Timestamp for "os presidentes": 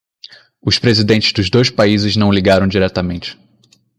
0.59-1.31